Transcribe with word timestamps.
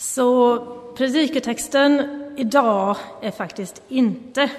Så 0.00 0.58
predikotexten 0.96 2.20
idag 2.36 2.96
är 3.20 3.30
faktiskt 3.30 3.82
inte 3.88 4.50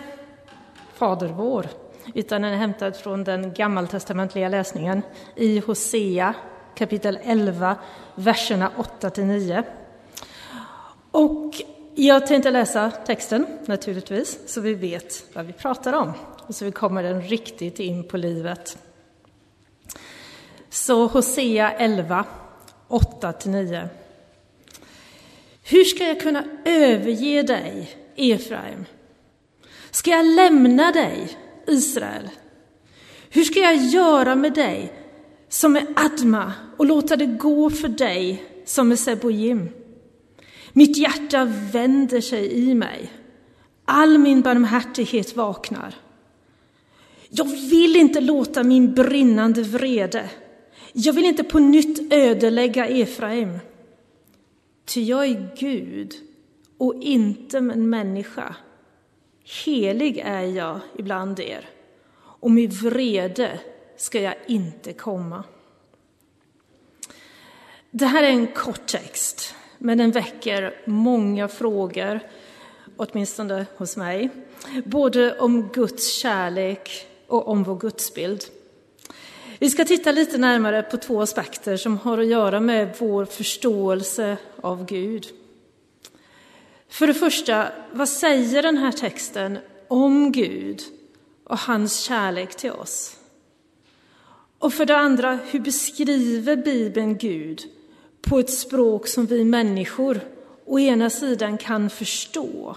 Fader 0.93 1.27
vår, 1.27 1.67
utan 2.13 2.41
den 2.41 2.53
är 2.53 2.57
hämtad 2.57 2.95
från 2.95 3.23
den 3.23 3.53
gammaltestamentliga 3.53 4.49
läsningen 4.49 5.01
i 5.35 5.59
Hosea 5.59 6.33
kapitel 6.75 7.19
11, 7.23 7.75
verserna 8.15 8.71
8 8.77 9.09
till 9.09 9.25
9. 9.25 9.63
Och 11.11 11.53
jag 11.95 12.27
tänkte 12.27 12.51
läsa 12.51 12.91
texten 12.91 13.45
naturligtvis, 13.65 14.39
så 14.53 14.61
vi 14.61 14.73
vet 14.73 15.25
vad 15.33 15.45
vi 15.45 15.53
pratar 15.53 15.93
om 15.93 16.13
och 16.47 16.55
så 16.55 16.65
vi 16.65 16.71
kommer 16.71 17.03
den 17.03 17.21
riktigt 17.21 17.79
in 17.79 18.07
på 18.07 18.17
livet. 18.17 18.77
Så 20.69 21.07
Hosea 21.07 21.71
11, 21.71 22.25
8 22.87 23.33
till 23.33 23.51
9. 23.51 23.89
Hur 25.63 25.83
ska 25.83 26.07
jag 26.07 26.19
kunna 26.19 26.43
överge 26.65 27.43
dig, 27.43 27.89
Efraim? 28.15 28.85
Ska 29.91 30.11
jag 30.11 30.25
lämna 30.25 30.91
dig, 30.91 31.37
Israel? 31.67 32.29
Hur 33.29 33.43
ska 33.43 33.59
jag 33.59 33.75
göra 33.75 34.35
med 34.35 34.53
dig 34.53 34.93
som 35.49 35.75
är 35.75 35.87
Adma 35.95 36.53
och 36.77 36.85
låta 36.85 37.15
det 37.15 37.25
gå 37.25 37.69
för 37.69 37.87
dig 37.87 38.43
som 38.65 38.91
är 38.91 38.95
Sebojim? 38.95 39.69
Mitt 40.73 40.97
hjärta 40.97 41.45
vänder 41.71 42.21
sig 42.21 42.53
i 42.53 42.73
mig. 42.73 43.11
All 43.85 44.17
min 44.17 44.41
barmhärtighet 44.41 45.35
vaknar. 45.35 45.95
Jag 47.29 47.45
vill 47.45 47.95
inte 47.95 48.21
låta 48.21 48.63
min 48.63 48.93
brinnande 48.93 49.63
vrede, 49.63 50.29
jag 50.93 51.13
vill 51.13 51.25
inte 51.25 51.43
på 51.43 51.59
nytt 51.59 52.13
ödelägga 52.13 52.87
Efraim. 52.87 53.59
Ty 54.85 55.03
jag 55.03 55.25
är 55.25 55.55
Gud 55.57 56.13
och 56.77 56.95
inte 57.01 57.57
en 57.57 57.89
människa. 57.89 58.55
Helig 59.65 60.17
är 60.17 60.41
jag 60.41 60.79
ibland 60.97 61.39
er, 61.39 61.69
och 62.17 62.51
med 62.51 62.73
vrede 62.73 63.59
ska 63.97 64.21
jag 64.21 64.35
inte 64.47 64.93
komma. 64.93 65.43
Det 67.91 68.05
här 68.05 68.23
är 68.23 68.29
en 68.29 68.47
kort 68.47 68.85
text, 68.85 69.55
men 69.77 69.97
den 69.97 70.11
väcker 70.11 70.81
många 70.85 71.47
frågor, 71.47 72.19
åtminstone 72.97 73.65
hos 73.77 73.97
mig, 73.97 74.29
både 74.85 75.39
om 75.39 75.69
Guds 75.73 76.13
kärlek 76.13 77.07
och 77.27 77.47
om 77.47 77.63
vår 77.63 77.75
gudsbild. 77.75 78.43
Vi 79.61 79.69
ska 79.69 79.85
titta 79.85 80.11
lite 80.11 80.37
närmare 80.37 80.83
på 80.83 80.97
två 80.97 81.21
aspekter 81.21 81.77
som 81.77 81.97
har 81.97 82.17
att 82.17 82.27
göra 82.27 82.59
med 82.59 82.95
vår 82.99 83.25
förståelse 83.25 84.37
av 84.61 84.85
Gud. 84.85 85.25
För 86.89 87.07
det 87.07 87.13
första, 87.13 87.67
vad 87.91 88.09
säger 88.09 88.61
den 88.61 88.77
här 88.77 88.91
texten 88.91 89.57
om 89.87 90.31
Gud 90.31 90.81
och 91.43 91.57
hans 91.57 91.99
kärlek 91.99 92.55
till 92.55 92.71
oss? 92.71 93.15
Och 94.59 94.73
för 94.73 94.85
det 94.85 94.97
andra, 94.97 95.39
hur 95.51 95.59
beskriver 95.59 96.55
Bibeln 96.55 97.17
Gud 97.17 97.61
på 98.21 98.39
ett 98.39 98.53
språk 98.53 99.07
som 99.07 99.25
vi 99.25 99.43
människor 99.43 100.19
å 100.65 100.79
ena 100.79 101.09
sidan 101.09 101.57
kan 101.57 101.89
förstå 101.89 102.75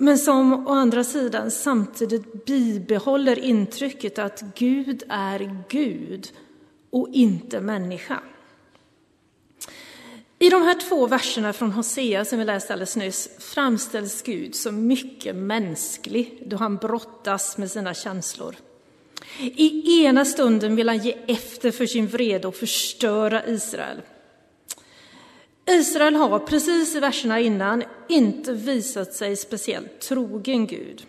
men 0.00 0.18
som 0.18 0.66
å 0.66 0.72
andra 0.72 1.04
sidan 1.04 1.50
samtidigt 1.50 2.44
bibehåller 2.44 3.38
intrycket 3.38 4.18
att 4.18 4.42
Gud 4.54 5.02
är 5.08 5.64
Gud 5.68 6.32
och 6.90 7.08
inte 7.12 7.60
människa. 7.60 8.20
I 10.38 10.50
de 10.50 10.62
här 10.62 10.88
två 10.88 11.06
verserna 11.06 11.52
från 11.52 11.72
Hosea 11.72 12.24
som 12.24 12.38
vi 12.38 12.44
läste 12.44 12.72
alldeles 12.72 12.96
nyss 12.96 13.28
framställs 13.38 14.22
Gud 14.22 14.54
som 14.54 14.86
mycket 14.86 15.36
mänsklig 15.36 16.42
då 16.46 16.56
han 16.56 16.76
brottas 16.76 17.58
med 17.58 17.70
sina 17.70 17.94
känslor. 17.94 18.56
I 19.40 20.04
ena 20.04 20.24
stunden 20.24 20.76
vill 20.76 20.88
han 20.88 20.98
ge 20.98 21.16
efter 21.26 21.70
för 21.70 21.86
sin 21.86 22.06
vrede 22.06 22.48
och 22.48 22.56
förstöra 22.56 23.46
Israel. 23.46 24.02
Israel 25.68 26.14
har, 26.14 26.38
precis 26.38 26.96
i 26.96 27.00
verserna 27.00 27.40
innan, 27.40 27.84
inte 28.08 28.52
visat 28.52 29.14
sig 29.14 29.36
speciellt 29.36 30.00
trogen 30.00 30.66
Gud. 30.66 31.06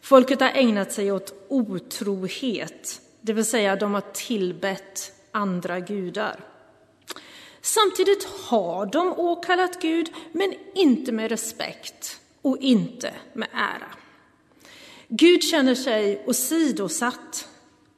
Folket 0.00 0.40
har 0.40 0.48
ägnat 0.48 0.92
sig 0.92 1.12
åt 1.12 1.34
otrohet, 1.48 3.00
det 3.20 3.32
vill 3.32 3.44
säga 3.44 3.76
de 3.76 3.94
har 3.94 4.04
tillbett 4.12 5.12
andra 5.30 5.80
gudar. 5.80 6.40
Samtidigt 7.60 8.24
har 8.24 8.86
de 8.86 9.12
åkallat 9.18 9.82
Gud, 9.82 10.10
men 10.32 10.54
inte 10.74 11.12
med 11.12 11.30
respekt 11.30 12.20
och 12.42 12.58
inte 12.60 13.14
med 13.32 13.48
ära. 13.52 13.88
Gud 15.08 15.42
känner 15.42 15.74
sig 15.74 16.24
åsidosatt 16.26 17.48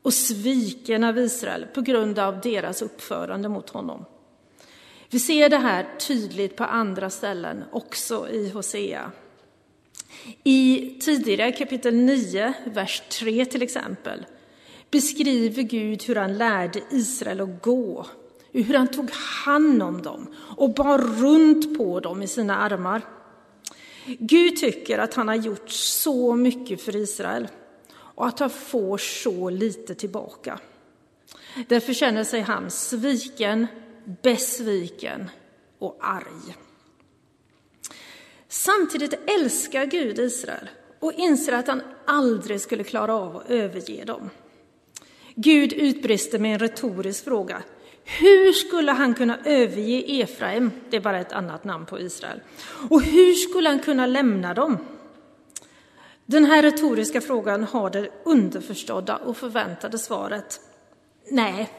och 0.03 0.15
sviken 0.15 1.05
av 1.05 1.19
Israel 1.19 1.67
på 1.75 1.81
grund 1.81 2.19
av 2.19 2.41
deras 2.41 2.83
uppförande 2.83 3.49
mot 3.49 3.71
honom. 3.71 4.05
Vi 5.15 5.21
ser 5.21 5.49
det 5.49 5.57
här 5.57 5.87
tydligt 5.99 6.57
på 6.57 6.65
andra 6.65 7.11
ställen, 7.11 7.65
också 7.73 8.29
i 8.29 8.51
Hosea. 8.51 9.13
I 10.45 10.91
tidigare 11.01 11.53
kapitel 11.53 11.95
9, 11.95 12.55
vers 12.65 13.03
3 13.09 13.45
till 13.45 13.63
exempel, 13.63 14.27
beskriver 14.91 15.63
Gud 15.63 16.03
hur 16.03 16.17
han 16.17 16.39
lärde 16.39 16.81
Israel 16.91 17.41
att 17.41 17.63
gå, 17.63 18.07
hur 18.53 18.75
han 18.75 18.89
tog 18.89 19.11
hand 19.45 19.83
om 19.83 20.03
dem 20.03 20.35
och 20.57 20.75
bar 20.75 20.99
runt 20.99 21.79
på 21.79 22.01
dem 22.01 22.23
i 22.23 22.27
sina 22.27 22.57
armar. 22.57 23.03
Gud 24.07 24.57
tycker 24.57 24.99
att 24.99 25.15
han 25.15 25.29
har 25.29 25.35
gjort 25.35 25.71
så 25.71 26.35
mycket 26.35 26.83
för 26.83 26.97
Israel 26.97 27.49
och 27.95 28.27
att 28.27 28.39
han 28.39 28.51
får 28.51 28.99
så 28.99 29.51
lite 29.51 29.95
tillbaka. 29.95 30.59
Därför 31.69 31.93
känner 31.93 32.25
sig 32.25 32.41
han 32.41 32.71
sviken, 32.71 33.67
besviken 34.23 35.31
och 35.79 35.99
arg. 36.01 36.57
Samtidigt 38.49 39.31
älskar 39.31 39.85
Gud 39.85 40.19
Israel 40.19 40.69
och 41.01 41.13
inser 41.13 41.53
att 41.53 41.69
han 41.69 41.83
aldrig 42.05 42.61
skulle 42.61 42.85
klara 42.85 43.15
av 43.15 43.37
att 43.37 43.51
överge 43.51 44.05
dem. 44.05 44.31
Gud 45.35 45.73
utbrister 45.73 46.39
med 46.39 46.53
en 46.53 46.59
retorisk 46.59 47.25
fråga. 47.25 47.63
Hur 48.05 48.53
skulle 48.53 48.93
han 48.93 49.15
kunna 49.15 49.39
överge 49.45 50.23
Efraim? 50.23 50.71
Det 50.91 50.97
är 50.97 51.01
bara 51.01 51.21
ett 51.21 51.33
annat 51.33 51.65
namn 51.65 51.87
på 51.87 52.01
Israel. 52.01 52.41
Och 52.91 53.03
hur 53.03 53.33
skulle 53.33 53.69
han 53.69 53.79
kunna 53.79 54.07
lämna 54.07 54.55
dem? 54.55 54.79
Den 56.27 56.45
här 56.45 56.63
retoriska 56.63 57.21
frågan 57.21 57.65
har 57.65 57.91
det 57.91 58.11
underförstådda 58.25 59.17
och 59.17 59.37
förväntade 59.37 59.99
svaret. 59.99 60.61
Nej, 61.31 61.71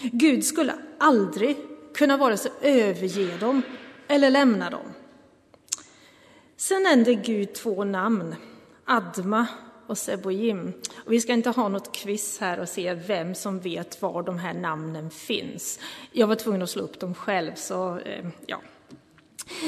Gud 0.00 0.44
skulle 0.44 0.74
aldrig 0.98 1.56
kunna 1.94 2.16
vare 2.16 2.36
sig 2.36 2.52
överge 2.60 3.36
dem 3.40 3.62
eller 4.08 4.30
lämna 4.30 4.70
dem. 4.70 4.86
Sen 6.56 6.82
nämnde 6.82 7.14
Gud 7.14 7.52
två 7.52 7.84
namn, 7.84 8.34
Adma 8.84 9.46
och 9.86 9.98
Seboim. 9.98 10.72
Och 10.96 11.12
vi 11.12 11.20
ska 11.20 11.32
inte 11.32 11.50
ha 11.50 11.68
något 11.68 11.96
quiz 11.96 12.40
här 12.40 12.60
och 12.60 12.68
se 12.68 12.94
vem 12.94 13.34
som 13.34 13.60
vet 13.60 14.02
var 14.02 14.22
de 14.22 14.38
här 14.38 14.54
namnen 14.54 15.10
finns. 15.10 15.80
Jag 16.12 16.26
var 16.26 16.34
tvungen 16.34 16.62
att 16.62 16.70
slå 16.70 16.82
upp 16.82 17.00
dem 17.00 17.14
själv, 17.14 17.54
så 17.54 17.98
eh, 17.98 18.26
ja. 18.46 18.60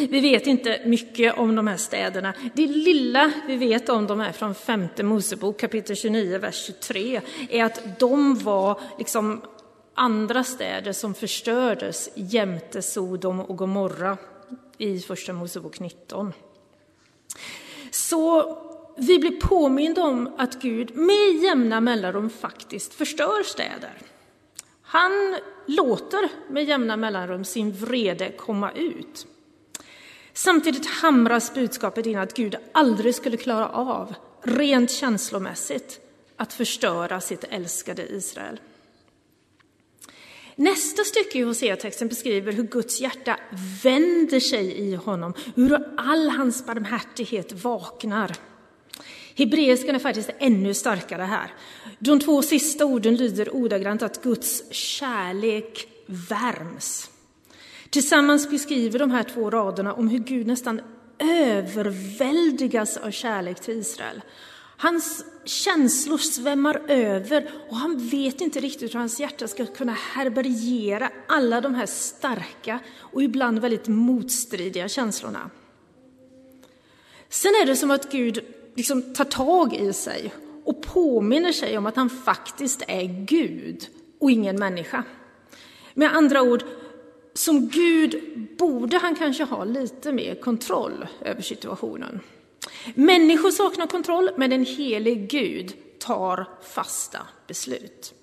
Vi 0.08 0.20
vet 0.20 0.46
inte 0.46 0.80
mycket 0.86 1.38
om 1.38 1.54
de 1.54 1.66
här 1.66 1.76
städerna. 1.76 2.34
Det 2.54 2.66
lilla 2.66 3.32
vi 3.46 3.56
vet 3.56 3.88
om 3.88 4.06
dem 4.06 4.20
är 4.20 4.32
från 4.32 4.54
femte 4.54 5.02
Mosebok 5.02 5.60
kapitel 5.60 5.96
29, 5.96 6.38
vers 6.38 6.64
23, 6.66 7.20
är 7.50 7.64
att 7.64 7.98
de 7.98 8.38
var 8.38 8.80
liksom 8.98 9.42
andra 9.96 10.44
städer 10.44 10.92
som 10.92 11.14
förstördes 11.14 12.10
jämte 12.14 12.82
Sodom 12.82 13.40
och 13.40 13.56
Gomorra 13.56 14.18
i 14.78 15.00
Första 15.00 15.32
Mosebok 15.32 15.80
19. 15.80 16.32
Så 17.90 18.56
vi 18.96 19.18
blir 19.18 19.40
påminda 19.40 20.02
om 20.02 20.34
att 20.38 20.62
Gud 20.62 20.96
med 20.96 21.42
jämna 21.42 21.80
mellanrum 21.80 22.30
faktiskt 22.30 22.94
förstör 22.94 23.42
städer. 23.42 23.98
Han 24.82 25.36
låter 25.66 26.28
med 26.50 26.64
jämna 26.64 26.96
mellanrum 26.96 27.44
sin 27.44 27.72
vrede 27.72 28.32
komma 28.32 28.72
ut. 28.72 29.26
Samtidigt 30.32 30.86
hamras 30.86 31.54
budskapet 31.54 32.06
in 32.06 32.18
att 32.18 32.34
Gud 32.34 32.56
aldrig 32.72 33.14
skulle 33.14 33.36
klara 33.36 33.68
av, 33.68 34.14
rent 34.42 34.90
känslomässigt, 34.90 36.00
att 36.36 36.52
förstöra 36.52 37.20
sitt 37.20 37.44
älskade 37.44 38.12
Israel. 38.12 38.60
Nästa 40.58 41.04
stycke 41.04 41.38
i 41.38 41.42
Hosea-texten 41.42 42.08
beskriver 42.08 42.52
hur 42.52 42.62
Guds 42.62 43.00
hjärta 43.00 43.36
vänder 43.84 44.40
sig 44.40 44.72
i 44.72 44.94
honom, 44.94 45.34
hur 45.54 45.94
all 45.96 46.28
hans 46.28 46.66
barmhärtighet 46.66 47.52
vaknar. 47.64 48.36
Hebreiskan 49.34 49.94
är 49.94 49.98
faktiskt 49.98 50.30
ännu 50.38 50.74
starkare 50.74 51.22
här. 51.22 51.54
De 51.98 52.20
två 52.20 52.42
sista 52.42 52.84
orden 52.84 53.16
lyder 53.16 53.54
ordagrant 53.54 54.02
att 54.02 54.22
Guds 54.22 54.72
kärlek 54.72 55.88
värms. 56.06 57.10
Tillsammans 57.90 58.50
beskriver 58.50 58.98
de 58.98 59.10
här 59.10 59.22
två 59.22 59.50
raderna 59.50 59.92
om 59.92 60.08
hur 60.08 60.18
Gud 60.18 60.46
nästan 60.46 60.80
överväldigas 61.18 62.96
av 62.96 63.10
kärlek 63.10 63.60
till 63.60 63.78
Israel. 63.78 64.22
Hans 64.76 65.24
känslor 65.44 66.18
svämmar 66.18 66.82
över 66.88 67.50
och 67.68 67.76
han 67.76 68.08
vet 68.08 68.40
inte 68.40 68.60
riktigt 68.60 68.94
hur 68.94 68.98
hans 68.98 69.20
hjärta 69.20 69.48
ska 69.48 69.66
kunna 69.66 69.92
härbärgera 69.92 71.10
alla 71.28 71.60
de 71.60 71.74
här 71.74 71.86
starka 71.86 72.78
och 72.98 73.22
ibland 73.22 73.58
väldigt 73.58 73.88
motstridiga 73.88 74.88
känslorna. 74.88 75.50
Sen 77.28 77.52
är 77.62 77.66
det 77.66 77.76
som 77.76 77.90
att 77.90 78.12
Gud 78.12 78.44
liksom 78.74 79.14
tar 79.14 79.24
tag 79.24 79.74
i 79.74 79.92
sig 79.92 80.34
och 80.64 80.82
påminner 80.82 81.52
sig 81.52 81.78
om 81.78 81.86
att 81.86 81.96
han 81.96 82.10
faktiskt 82.10 82.82
är 82.88 83.24
Gud 83.26 83.86
och 84.20 84.30
ingen 84.30 84.58
människa. 84.58 85.04
Med 85.94 86.16
andra 86.16 86.42
ord, 86.42 86.64
som 87.34 87.68
Gud 87.68 88.38
borde 88.58 88.98
han 88.98 89.14
kanske 89.14 89.44
ha 89.44 89.64
lite 89.64 90.12
mer 90.12 90.34
kontroll 90.34 91.06
över 91.20 91.42
situationen. 91.42 92.20
Människor 92.94 93.50
saknar 93.50 93.86
kontroll, 93.86 94.30
men 94.36 94.52
en 94.52 94.64
helig 94.64 95.30
Gud 95.30 95.74
tar 95.98 96.48
fasta 96.62 97.18
beslut. 97.46 98.14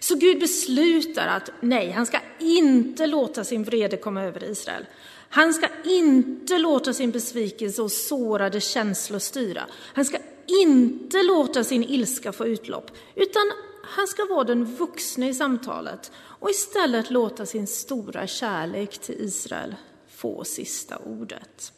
Så 0.00 0.16
Gud 0.16 0.40
beslutar 0.40 1.26
att 1.26 1.50
nej, 1.60 1.90
han 1.90 2.06
ska 2.06 2.18
inte 2.38 3.06
låta 3.06 3.44
sin 3.44 3.64
vrede 3.64 3.96
komma 3.96 4.22
över 4.22 4.44
Israel. 4.44 4.86
Han 5.28 5.54
ska 5.54 5.68
inte 5.84 6.58
låta 6.58 6.92
sin 6.92 7.10
besvikelse 7.10 7.82
och 7.82 7.92
sårade 7.92 8.60
känslor 8.60 9.18
styra. 9.18 9.66
Han 9.94 10.04
ska 10.04 10.18
inte 10.46 11.22
låta 11.22 11.64
sin 11.64 11.84
ilska 11.84 12.32
få 12.32 12.46
utlopp, 12.46 12.90
utan 13.14 13.42
han 13.82 14.06
ska 14.06 14.24
vara 14.24 14.44
den 14.44 14.64
vuxne 14.64 15.28
i 15.28 15.34
samtalet 15.34 16.12
och 16.16 16.50
istället 16.50 17.10
låta 17.10 17.46
sin 17.46 17.66
stora 17.66 18.26
kärlek 18.26 18.98
till 18.98 19.14
Israel 19.20 19.74
få 20.08 20.44
sista 20.44 20.98
ordet. 20.98 21.72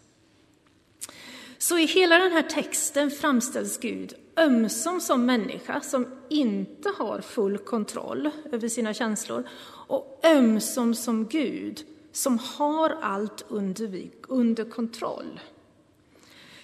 Så 1.58 1.78
i 1.78 1.86
hela 1.86 2.18
den 2.18 2.32
här 2.32 2.42
texten 2.42 3.10
framställs 3.10 3.78
Gud 3.78 4.14
ömsom 4.36 5.00
som 5.00 5.26
människa 5.26 5.80
som 5.80 6.06
inte 6.28 6.92
har 6.98 7.20
full 7.20 7.58
kontroll 7.58 8.30
över 8.52 8.68
sina 8.68 8.94
känslor 8.94 9.48
och 9.88 10.20
ömsom 10.24 10.94
som 10.94 11.26
Gud 11.26 11.84
som 12.12 12.38
har 12.38 12.90
allt 12.90 13.44
under, 13.48 14.10
under 14.28 14.64
kontroll. 14.70 15.40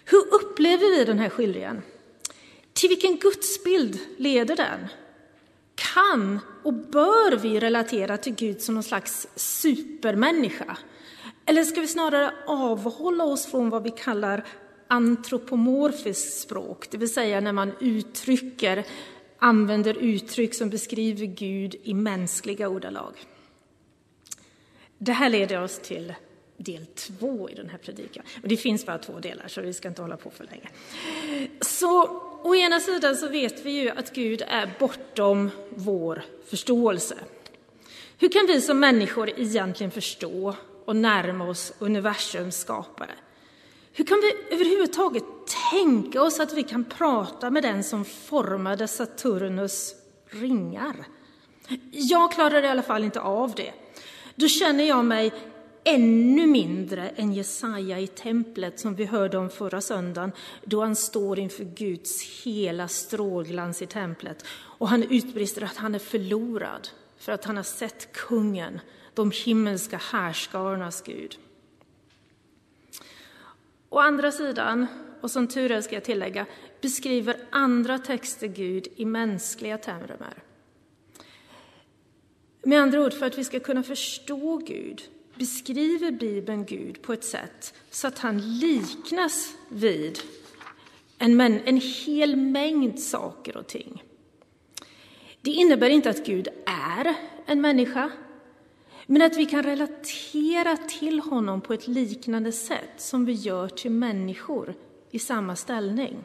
Hur 0.04 0.34
upplever 0.34 0.98
vi 0.98 1.04
den 1.04 1.18
här 1.18 1.28
skildringen? 1.28 1.82
Till 2.72 2.88
vilken 2.88 3.16
gudsbild 3.16 3.98
leder 4.16 4.56
den? 4.56 4.86
Kan 5.74 6.40
och 6.62 6.72
bör 6.72 7.36
vi 7.36 7.60
relatera 7.60 8.16
till 8.16 8.34
Gud 8.34 8.62
som 8.62 8.74
någon 8.74 8.82
slags 8.82 9.28
supermänniska? 9.36 10.76
Eller 11.46 11.64
ska 11.64 11.80
vi 11.80 11.86
snarare 11.86 12.34
avhålla 12.46 13.24
oss 13.24 13.46
från 13.46 13.70
vad 13.70 13.82
vi 13.82 13.90
kallar 13.90 14.44
antropomorfiskt 14.92 16.40
språk, 16.40 16.90
det 16.90 16.98
vill 16.98 17.12
säga 17.12 17.40
när 17.40 17.52
man 17.52 17.72
uttrycker, 17.80 18.84
använder 19.38 19.94
uttryck 19.94 20.54
som 20.54 20.70
beskriver 20.70 21.26
Gud 21.26 21.74
i 21.82 21.94
mänskliga 21.94 22.68
ordalag. 22.68 23.14
Det 24.98 25.12
här 25.12 25.30
leder 25.30 25.62
oss 25.62 25.78
till 25.78 26.14
del 26.56 26.86
två 26.86 27.50
i 27.50 27.54
den 27.54 27.68
här 27.68 27.78
predikan. 27.78 28.24
Och 28.42 28.48
det 28.48 28.56
finns 28.56 28.86
bara 28.86 28.98
två 28.98 29.18
delar, 29.18 29.48
så 29.48 29.60
vi 29.60 29.72
ska 29.72 29.88
inte 29.88 30.02
hålla 30.02 30.16
på 30.16 30.30
för 30.30 30.44
länge. 30.44 30.68
Så 31.60 32.22
å 32.42 32.54
ena 32.54 32.80
sidan 32.80 33.16
så 33.16 33.28
vet 33.28 33.66
vi 33.66 33.70
ju 33.70 33.90
att 33.90 34.14
Gud 34.14 34.42
är 34.48 34.74
bortom 34.78 35.50
vår 35.70 36.22
förståelse. 36.46 37.16
Hur 38.18 38.28
kan 38.28 38.46
vi 38.46 38.60
som 38.60 38.80
människor 38.80 39.30
egentligen 39.40 39.90
förstå 39.90 40.54
och 40.84 40.96
närma 40.96 41.48
oss 41.48 41.72
universums 41.78 42.56
skapare? 42.56 43.14
Hur 43.92 44.04
kan 44.04 44.20
vi 44.20 44.54
överhuvudtaget 44.54 45.24
tänka 45.70 46.22
oss 46.22 46.40
att 46.40 46.54
vi 46.54 46.62
kan 46.62 46.84
prata 46.84 47.50
med 47.50 47.62
den 47.62 47.84
som 47.84 48.04
formade 48.04 48.88
Saturnus 48.88 49.94
ringar? 50.30 51.06
Jag 51.90 52.32
klarar 52.32 52.62
i 52.62 52.68
alla 52.68 52.82
fall 52.82 53.04
inte 53.04 53.20
av 53.20 53.52
det. 53.54 53.72
Då 54.34 54.48
känner 54.48 54.84
jag 54.84 55.04
mig 55.04 55.32
ännu 55.84 56.46
mindre 56.46 57.08
än 57.08 57.32
Jesaja 57.32 57.98
i 58.00 58.06
templet 58.06 58.80
som 58.80 58.94
vi 58.94 59.04
hörde 59.04 59.38
om 59.38 59.50
förra 59.50 59.80
söndagen, 59.80 60.32
då 60.64 60.80
han 60.80 60.96
står 60.96 61.38
inför 61.38 61.64
Guds 61.64 62.22
hela 62.44 62.88
strålglans 62.88 63.82
i 63.82 63.86
templet 63.86 64.44
och 64.50 64.88
han 64.88 65.02
utbrister 65.02 65.62
att 65.62 65.76
han 65.76 65.94
är 65.94 65.98
förlorad 65.98 66.88
för 67.18 67.32
att 67.32 67.44
han 67.44 67.56
har 67.56 67.64
sett 67.64 68.12
kungen, 68.12 68.80
de 69.14 69.30
himmelska 69.44 69.96
härskarornas 69.96 71.02
Gud. 71.02 71.38
Å 73.92 73.98
andra 73.98 74.32
sidan, 74.32 74.86
och 75.20 75.30
som 75.30 75.48
tur 75.48 75.70
är 75.70 75.80
ska 75.80 75.94
jag 75.94 76.04
tillägga, 76.04 76.46
beskriver 76.80 77.36
andra 77.50 77.98
texter 77.98 78.46
Gud 78.46 78.88
i 78.96 79.04
mänskliga 79.04 79.78
termer. 79.78 80.42
Med 82.62 82.80
andra 82.80 83.00
ord, 83.00 83.12
för 83.12 83.26
att 83.26 83.38
vi 83.38 83.44
ska 83.44 83.60
kunna 83.60 83.82
förstå 83.82 84.56
Gud 84.56 85.02
beskriver 85.34 86.10
Bibeln 86.10 86.64
Gud 86.64 87.02
på 87.02 87.12
ett 87.12 87.24
sätt 87.24 87.74
så 87.90 88.08
att 88.08 88.18
han 88.18 88.58
liknas 88.58 89.54
vid 89.68 90.18
en, 91.18 91.40
en 91.40 91.80
hel 91.80 92.36
mängd 92.36 93.00
saker 93.00 93.56
och 93.56 93.66
ting. 93.66 94.02
Det 95.40 95.50
innebär 95.50 95.90
inte 95.90 96.10
att 96.10 96.26
Gud 96.26 96.48
är 96.66 97.14
en 97.46 97.60
människa, 97.60 98.10
men 99.06 99.22
att 99.22 99.36
vi 99.36 99.46
kan 99.46 99.62
relatera 99.62 100.76
till 100.76 101.20
honom 101.20 101.60
på 101.60 101.72
ett 101.72 101.88
liknande 101.88 102.52
sätt 102.52 102.92
som 102.96 103.24
vi 103.24 103.32
gör 103.32 103.68
till 103.68 103.90
människor 103.90 104.74
i 105.10 105.18
samma 105.18 105.56
ställning. 105.56 106.24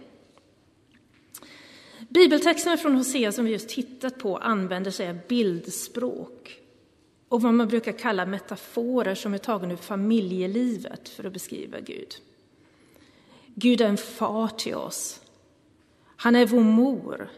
Bibeltexterna 2.09 2.77
från 2.77 2.95
Hosea 2.95 3.31
som 3.31 3.45
vi 3.45 3.51
just 3.51 3.69
tittat 3.69 4.19
på 4.19 4.38
använder 4.38 4.91
sig 4.91 5.09
av 5.09 5.19
bildspråk 5.27 6.62
och 7.29 7.41
vad 7.41 7.53
man 7.53 7.68
brukar 7.68 7.91
kalla 7.91 8.25
metaforer 8.25 9.15
som 9.15 9.33
är 9.33 9.38
tagna 9.38 9.73
ur 9.73 9.77
familjelivet 9.77 11.09
för 11.09 11.23
att 11.23 11.33
beskriva 11.33 11.80
Gud. 11.80 12.15
Gud 13.45 13.81
är 13.81 13.89
en 13.89 13.97
far 13.97 14.47
till 14.47 14.75
oss. 14.75 15.21
Han 16.15 16.35
är 16.35 16.45
vår 16.45 16.63
mor. 16.63 17.30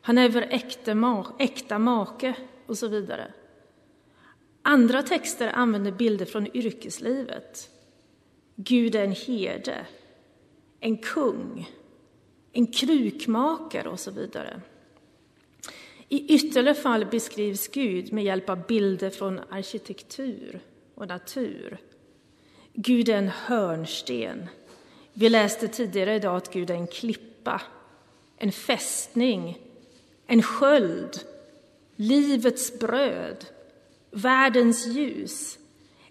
Han 0.00 0.18
är 0.18 0.28
vår 0.28 0.42
äkta, 0.42 1.24
äkta 1.38 1.78
make 1.78 2.34
och 2.66 2.78
så 2.78 2.88
vidare. 2.88 3.32
Andra 4.66 5.02
texter 5.02 5.48
använder 5.48 5.92
bilder 5.92 6.26
från 6.26 6.56
yrkeslivet. 6.56 7.70
Gud 8.56 8.94
är 8.94 9.04
en 9.04 9.12
herde, 9.12 9.86
en 10.80 10.96
kung, 10.96 11.70
en 12.52 12.66
krukmakare 12.66 13.88
och 13.88 14.00
så 14.00 14.10
vidare. 14.10 14.60
I 16.08 16.34
ytterligare 16.34 16.74
fall 16.74 17.06
beskrivs 17.06 17.68
Gud 17.68 18.12
med 18.12 18.24
hjälp 18.24 18.48
av 18.48 18.66
bilder 18.66 19.10
från 19.10 19.40
arkitektur 19.50 20.60
och 20.94 21.08
natur. 21.08 21.78
Gud 22.72 23.08
är 23.08 23.16
en 23.16 23.28
hörnsten. 23.28 24.46
Vi 25.12 25.28
läste 25.28 25.68
tidigare 25.68 26.14
idag 26.14 26.36
att 26.36 26.52
Gud 26.52 26.70
är 26.70 26.74
en 26.74 26.86
klippa, 26.86 27.62
en 28.36 28.52
fästning, 28.52 29.58
en 30.26 30.42
sköld, 30.42 31.20
livets 31.96 32.78
bröd, 32.78 33.46
världens 34.14 34.86
ljus, 34.86 35.58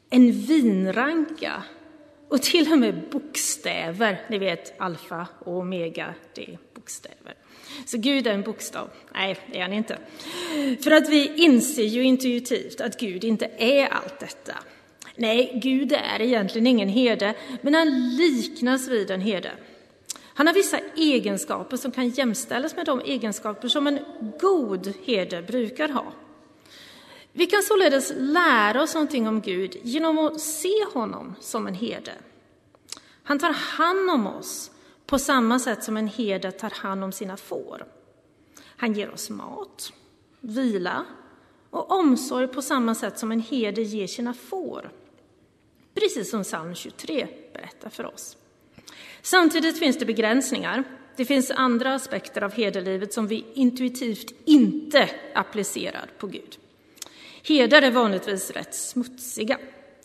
en 0.10 0.32
vinranka 0.32 1.64
och 2.30 2.42
till 2.42 2.72
och 2.72 2.80
med 2.80 3.02
bokstäver. 3.12 4.22
Ni 4.30 4.38
vet, 4.38 4.82
alfa 4.82 5.28
och 5.40 5.58
omega, 5.58 6.14
det 6.36 6.42
är 6.42 6.58
bokstäver. 6.74 7.34
Så 7.86 7.98
Gud 7.98 8.28
är 8.28 8.34
en 8.34 8.42
bokstav. 8.42 8.90
Nej, 9.14 9.38
det 9.52 9.58
är 9.58 9.62
han 9.62 9.74
inte. 9.74 9.98
För 10.84 10.92
att 10.92 11.10
vi 11.10 11.36
inser 11.36 11.84
ju 11.84 12.04
intuitivt 12.04 12.82
att 12.82 13.00
Gud 13.00 13.24
inte 13.24 13.50
är 13.58 13.88
allt 13.88 14.20
detta. 14.20 14.54
Nej, 15.16 15.60
Gud 15.64 15.92
är 15.92 16.22
egentligen 16.22 16.68
ingen 16.68 16.90
herde, 16.90 17.36
men 17.62 17.74
han 17.74 18.16
liknas 18.16 18.88
vid 18.88 19.12
en 19.12 19.22
herde. 19.22 19.52
Han 20.36 20.48
har 20.48 20.54
vissa 20.54 20.80
egenskaper 20.96 21.78
som 21.78 21.92
kan 21.92 22.10
jämställas 22.10 22.76
med 22.76 22.86
de 22.86 23.00
egenskaper 23.00 23.68
som 23.68 23.88
en 23.88 24.00
god 24.40 24.94
herde 25.06 25.42
brukar 25.42 25.90
ha. 25.90 26.14
Vi 27.36 27.46
kan 27.46 27.64
således 27.64 28.14
lära 28.16 28.82
oss 28.82 28.94
någonting 28.94 29.28
om 29.28 29.42
Gud 29.42 29.78
genom 29.84 30.18
att 30.18 30.42
se 30.42 30.86
honom 30.94 31.36
som 31.40 31.68
en 31.68 31.76
herde. 31.76 32.14
Han 33.24 33.40
tar 33.40 33.54
hand 33.54 34.10
om 34.10 34.28
oss 34.28 34.72
på 35.06 35.20
samma 35.20 35.60
sätt 35.60 35.84
som 35.84 35.98
en 35.98 36.08
herde 36.08 36.52
tar 36.52 36.70
hand 36.70 37.04
om 37.04 37.12
sina 37.12 37.38
får. 37.38 37.86
Han 38.66 38.94
ger 38.94 39.10
oss 39.10 39.30
mat, 39.30 39.94
vila 40.40 41.06
och 41.70 41.92
omsorg 41.92 42.48
på 42.48 42.62
samma 42.62 42.96
sätt 42.96 43.20
som 43.20 43.32
en 43.32 43.42
herde 43.42 43.82
ger 43.82 44.08
sina 44.08 44.34
får. 44.34 44.92
Precis 45.94 46.30
som 46.30 46.44
psalm 46.44 46.76
23 46.76 47.28
berättar 47.54 47.90
för 47.90 48.06
oss. 48.06 48.38
Samtidigt 49.22 49.80
finns 49.80 49.98
det 49.98 50.06
begränsningar. 50.06 50.84
Det 51.16 51.26
finns 51.26 51.52
andra 51.52 51.94
aspekter 51.94 52.42
av 52.42 52.54
herdelivet 52.54 53.14
som 53.14 53.28
vi 53.28 53.46
intuitivt 53.54 54.34
inte 54.46 55.10
applicerar 55.34 56.12
på 56.18 56.28
Gud. 56.28 56.58
Herdar 57.46 57.82
är 57.82 57.92
vanligtvis 57.92 58.52
rätt 58.52 58.76
smutsiga. 58.76 59.60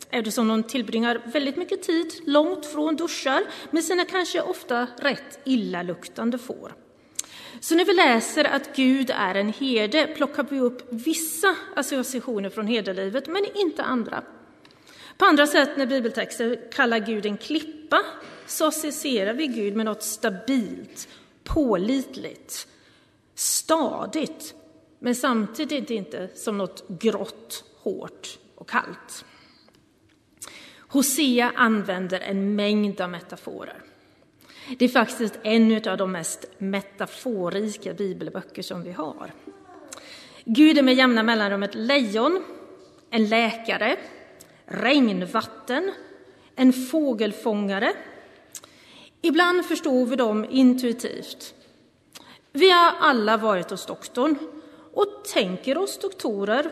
eftersom 0.09 0.47
de 0.47 0.63
tillbringar 0.63 1.21
väldigt 1.25 1.57
mycket 1.57 1.81
tid 1.81 2.13
långt 2.25 2.65
från 2.65 2.95
duschar 2.95 3.43
med 3.71 3.83
sina 3.83 4.05
kanske 4.05 4.41
ofta 4.41 4.87
rätt 4.97 5.39
illaluktande 5.43 6.37
får. 6.37 6.73
Så 7.59 7.75
när 7.75 7.85
vi 7.85 7.93
läser 7.93 8.43
att 8.43 8.75
Gud 8.75 9.09
är 9.09 9.35
en 9.35 9.53
herde 9.53 10.07
plockar 10.15 10.45
vi 10.49 10.59
upp 10.59 10.87
vissa 10.89 11.55
associationer 11.75 12.49
från 12.49 12.67
herdelivet, 12.67 13.27
men 13.27 13.45
inte 13.55 13.83
andra. 13.83 14.23
På 15.17 15.25
andra 15.25 15.47
sätt, 15.47 15.77
när 15.77 15.85
bibeltexter 15.85 16.71
kallar 16.71 16.99
Gud 16.99 17.25
en 17.25 17.37
klippa, 17.37 18.01
så 18.47 18.67
associerar 18.67 19.33
vi 19.33 19.47
Gud 19.47 19.75
med 19.75 19.85
något 19.85 20.03
stabilt, 20.03 21.07
pålitligt, 21.43 22.67
stadigt, 23.35 24.53
men 24.99 25.15
samtidigt 25.15 25.89
inte 25.89 26.29
som 26.35 26.57
något 26.57 26.87
grått, 26.87 27.63
hårt 27.77 28.39
och 28.55 28.69
kallt. 28.69 29.25
Hosea 30.77 31.51
använder 31.55 32.19
en 32.19 32.55
mängd 32.55 33.01
av 33.01 33.09
metaforer. 33.09 33.81
Det 34.77 34.85
är 34.85 34.89
faktiskt 34.89 35.39
en 35.43 35.89
av 35.89 35.97
de 35.97 36.11
mest 36.11 36.45
metaforrika 36.57 37.93
bibelböcker 37.93 38.61
som 38.61 38.83
vi 38.83 38.91
har. 38.91 39.31
Gud 40.45 40.77
är 40.77 40.83
med 40.83 40.95
jämna 40.95 41.23
mellanrum 41.23 41.63
ett 41.63 41.75
lejon, 41.75 42.43
en 43.09 43.29
läkare, 43.29 43.97
regnvatten, 44.65 45.91
en 46.55 46.73
fågelfångare. 46.73 47.93
Ibland 49.21 49.65
förstår 49.65 50.05
vi 50.05 50.15
dem 50.15 50.45
intuitivt. 50.49 51.53
Vi 52.51 52.71
har 52.71 52.93
alla 52.99 53.37
varit 53.37 53.69
hos 53.69 53.85
doktorn 53.85 54.35
och 54.99 55.23
tänker 55.33 55.77
oss 55.77 55.99
doktorer 55.99 56.71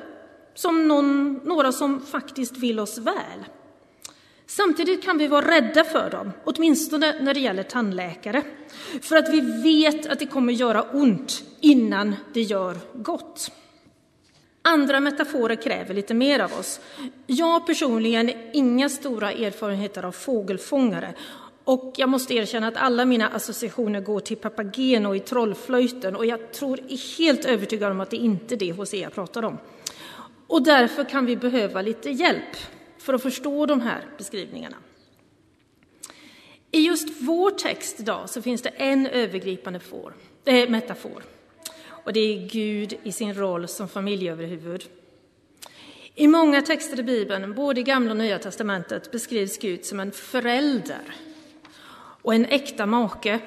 som 0.54 0.88
någon, 0.88 1.34
några 1.34 1.72
som 1.72 2.02
faktiskt 2.02 2.58
vill 2.58 2.80
oss 2.80 2.98
väl. 2.98 3.46
Samtidigt 4.46 5.04
kan 5.04 5.18
vi 5.18 5.28
vara 5.28 5.48
rädda 5.48 5.84
för 5.84 6.10
dem, 6.10 6.32
åtminstone 6.44 7.22
när 7.22 7.34
det 7.34 7.40
gäller 7.40 7.64
tandläkare, 7.64 8.44
för 9.02 9.18
att 9.18 9.30
vi 9.34 9.42
vet 9.42 10.08
att 10.08 10.20
det 10.20 10.26
kommer 10.26 10.54
göra 10.54 10.84
ont 10.84 11.44
innan 11.60 12.16
det 12.34 12.42
gör 12.42 12.78
gott. 12.94 13.52
Andra 14.62 15.00
metaforer 15.00 15.56
kräver 15.56 15.94
lite 15.94 16.14
mer 16.14 16.40
av 16.40 16.54
oss. 16.60 16.80
Jag 17.26 17.68
personligen 17.68 18.28
har 18.28 18.50
inga 18.54 18.90
stora 18.90 19.32
erfarenheter 19.32 20.06
av 20.06 20.12
fågelfångare 20.12 21.14
och 21.68 21.94
jag 21.98 22.10
måste 22.10 22.34
erkänna 22.34 22.68
att 22.68 22.78
alla 22.78 23.06
mina 23.06 23.28
associationer 23.28 24.02
går 24.02 24.20
till 24.20 24.38
Papageno 24.38 25.16
i 25.16 25.20
Trollflöjten 25.20 26.16
och 26.16 26.26
jag 26.26 26.52
tror 26.52 26.80
är 26.80 27.18
helt 27.18 27.46
övertygad 27.46 27.92
om 27.92 28.02
att 28.02 28.10
det 28.10 28.18
inte 28.18 28.56
är 28.56 28.58
det 28.58 28.72
Hosea 28.72 29.10
pratar 29.10 29.44
om. 29.44 29.58
Och 30.48 30.64
därför 30.64 31.04
kan 31.04 31.26
vi 31.26 31.36
behöva 31.36 31.82
lite 31.82 32.10
hjälp 32.10 32.56
för 32.98 33.14
att 33.14 33.22
förstå 33.22 33.66
de 33.66 33.82
här 33.82 34.06
beskrivningarna. 34.18 34.78
I 36.72 36.80
just 36.80 37.22
vår 37.22 37.52
text 37.52 38.00
idag 38.00 38.30
så 38.30 38.42
finns 38.42 38.62
det 38.62 38.70
en 38.70 39.08
övergripande 39.08 39.80
for, 39.80 40.14
äh, 40.46 40.56
eh, 40.56 40.70
metafor. 40.70 41.24
Och 41.88 42.14
det 42.14 42.20
är 42.20 42.48
Gud 42.48 42.94
i 43.04 43.12
sin 43.12 43.34
roll 43.34 43.68
som 43.68 43.90
familjeöverhuvud. 43.90 44.84
I 46.16 46.28
många 46.28 46.62
texter 46.62 47.00
i 47.00 47.04
Bibeln, 47.04 47.54
både 47.54 47.80
i 47.80 47.84
Gamla 47.84 48.12
och 48.12 48.18
Nya 48.18 48.40
testamentet, 48.40 49.12
beskrivs 49.12 49.58
Gud 49.58 49.86
som 49.86 50.00
en 50.00 50.12
förälder 50.12 51.02
och 52.28 52.36
en 52.36 52.46
äkta 52.46 52.86
make. 52.86 53.40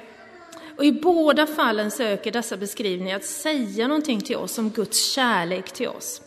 Och 0.77 0.85
I 0.85 0.91
båda 0.91 1.47
fallen 1.47 1.91
söker 1.91 2.31
dessa 2.31 2.57
beskrivningar 2.57 3.15
att 3.15 3.25
säga 3.25 3.87
någonting 3.87 4.21
till 4.21 4.35
oss 4.35 4.57
om 4.57 4.69
Guds 4.69 5.11
kärlek 5.11 5.71
till 5.71 5.87
oss. 5.87 6.21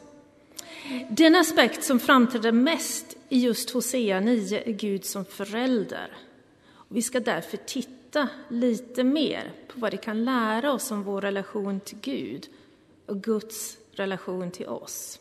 Den 1.11 1.37
aspekt 1.37 1.85
som 1.85 2.01
framträder 2.01 2.53
mest 2.53 3.17
i 3.29 3.39
just 3.39 3.71
Hosea 3.71 4.21
9 4.21 4.63
är 4.67 4.73
Gud 4.73 5.05
som 5.05 5.25
förälder. 5.25 6.17
Och 6.75 6.97
vi 6.97 7.03
ska 7.03 7.21
därför 7.21 7.57
titta 7.57 8.29
lite 8.49 9.05
mer 9.05 9.53
på 9.69 9.81
vad 9.81 9.93
det 9.93 9.97
kan 9.97 10.25
lära 10.25 10.73
oss 10.73 10.91
om 10.91 11.03
vår 11.03 11.21
relation 11.21 11.81
till 11.81 11.99
Gud 12.01 12.47
och 13.07 13.23
Guds 13.23 13.77
relation 13.93 14.51
till 14.51 14.67
oss. 14.67 15.19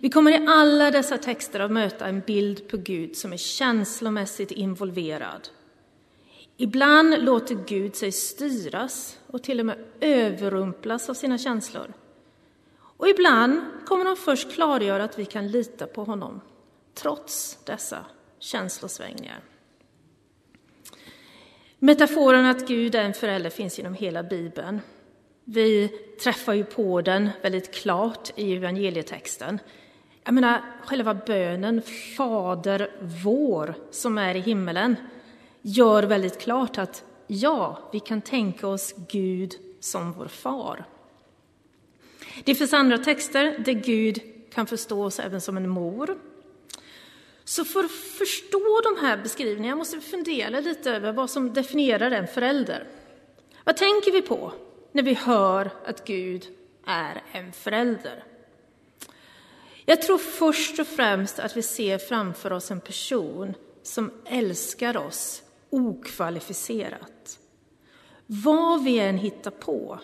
Vi 0.00 0.10
kommer 0.10 0.30
i 0.30 0.46
alla 0.48 0.90
dessa 0.90 1.18
texter 1.18 1.60
att 1.60 1.72
möta 1.72 2.06
en 2.06 2.20
bild 2.20 2.68
på 2.68 2.76
Gud 2.76 3.16
som 3.16 3.32
är 3.32 3.36
känslomässigt 3.36 4.50
involverad. 4.50 5.48
Ibland 6.56 7.24
låter 7.24 7.54
Gud 7.66 7.96
sig 7.96 8.12
styras 8.12 9.18
och 9.26 9.42
till 9.42 9.60
och 9.60 9.66
med 9.66 9.78
överrumplas 10.00 11.10
av 11.10 11.14
sina 11.14 11.38
känslor. 11.38 11.92
Och 12.78 13.08
ibland 13.08 13.60
kommer 13.86 14.04
han 14.04 14.16
först 14.16 14.52
klargöra 14.52 15.04
att 15.04 15.18
vi 15.18 15.24
kan 15.24 15.48
lita 15.48 15.86
på 15.86 16.04
honom, 16.04 16.40
trots 16.94 17.58
dessa 17.64 18.04
känslosvängningar. 18.38 19.40
Metaforen 21.78 22.46
att 22.46 22.68
Gud 22.68 22.94
är 22.94 23.04
en 23.04 23.14
förälder 23.14 23.50
finns 23.50 23.78
genom 23.78 23.94
hela 23.94 24.22
Bibeln. 24.22 24.80
Vi 25.44 25.88
träffar 26.22 26.52
ju 26.52 26.64
på 26.64 27.00
den 27.00 27.30
väldigt 27.42 27.74
klart 27.74 28.32
i 28.36 28.56
evangelietexten. 28.56 29.58
Jag 30.24 30.34
menar, 30.34 30.60
själva 30.84 31.14
bönen 31.14 31.82
Fader 32.16 32.90
vår 33.24 33.74
som 33.90 34.18
är 34.18 34.34
i 34.34 34.40
himmelen 34.40 34.96
gör 35.62 36.02
väldigt 36.02 36.40
klart 36.40 36.78
att 36.78 37.04
ja, 37.26 37.88
vi 37.92 38.00
kan 38.00 38.20
tänka 38.22 38.68
oss 38.68 38.94
Gud 39.08 39.54
som 39.80 40.12
vår 40.12 40.28
far. 40.28 40.84
Det 42.44 42.54
finns 42.54 42.72
andra 42.72 42.98
texter 42.98 43.58
där 43.58 43.72
Gud 43.72 44.20
kan 44.54 44.66
förstås 44.66 45.18
även 45.20 45.40
som 45.40 45.56
en 45.56 45.68
mor. 45.68 46.18
Så 47.44 47.64
för 47.64 47.84
att 47.84 47.90
förstå 47.90 48.80
de 48.84 49.06
här 49.06 49.16
beskrivningarna 49.16 49.76
måste 49.76 49.96
vi 49.96 50.02
fundera 50.02 50.60
lite 50.60 50.90
över 50.90 51.12
vad 51.12 51.30
som 51.30 51.52
definierar 51.52 52.10
en 52.10 52.26
förälder. 52.26 52.86
Vad 53.64 53.76
tänker 53.76 54.12
vi 54.12 54.22
på 54.22 54.52
när 54.92 55.02
vi 55.02 55.14
hör 55.14 55.70
att 55.84 56.06
Gud 56.06 56.46
är 56.86 57.22
en 57.32 57.52
förälder? 57.52 58.24
Jag 59.84 60.02
tror 60.02 60.18
först 60.18 60.78
och 60.78 60.86
främst 60.86 61.38
att 61.38 61.56
vi 61.56 61.62
ser 61.62 61.98
framför 61.98 62.52
oss 62.52 62.70
en 62.70 62.80
person 62.80 63.54
som 63.82 64.10
älskar 64.24 64.96
oss 64.96 65.42
okvalificerat. 65.72 67.38
Vad 68.26 68.84
vi 68.84 68.98
än 68.98 69.18
hittar 69.18 69.50
på 69.50 69.98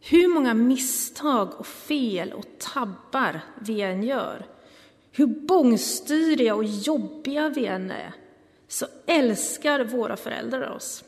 hur 0.00 0.28
många 0.28 0.54
misstag 0.54 1.60
och 1.60 1.66
fel 1.66 2.32
och 2.32 2.46
tabbar 2.58 3.40
vi 3.60 3.80
än 3.80 4.02
gör, 4.02 4.46
hur 5.12 5.26
bångstyriga 5.26 6.54
och 6.54 6.64
jobbiga 6.64 7.48
vi 7.48 7.66
än 7.66 7.90
är, 7.90 8.12
så 8.68 8.86
älskar 9.06 9.84
våra 9.84 10.16
föräldrar 10.16 10.70
oss. 10.70 11.04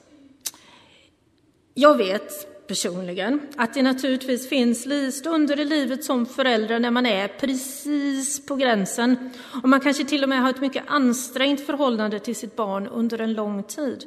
Jag 1.74 1.96
vet 1.96 2.57
personligen 2.68 3.40
att 3.56 3.74
det 3.74 3.82
naturligtvis 3.82 4.48
finns 4.48 4.86
stunder 5.16 5.60
i 5.60 5.64
livet 5.64 6.04
som 6.04 6.26
förälder 6.26 6.78
när 6.78 6.90
man 6.90 7.06
är 7.06 7.28
precis 7.28 8.46
på 8.46 8.56
gränsen 8.56 9.30
och 9.62 9.68
man 9.68 9.80
kanske 9.80 10.04
till 10.04 10.22
och 10.22 10.28
med 10.28 10.42
har 10.42 10.50
ett 10.50 10.60
mycket 10.60 10.84
ansträngt 10.86 11.66
förhållande 11.66 12.18
till 12.18 12.36
sitt 12.36 12.56
barn 12.56 12.86
under 12.86 13.20
en 13.20 13.32
lång 13.32 13.62
tid. 13.62 14.04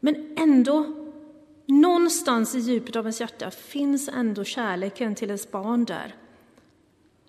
Men 0.00 0.36
ändå 0.38 1.04
Någonstans 1.66 2.54
i 2.54 2.58
djupet 2.58 2.96
av 2.96 3.04
ens 3.04 3.20
hjärta 3.20 3.50
finns 3.50 4.08
ändå 4.08 4.44
kärleken 4.44 5.14
till 5.14 5.28
ens 5.28 5.50
barn 5.50 5.84
där. 5.84 6.14